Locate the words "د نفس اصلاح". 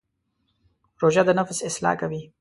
1.27-1.95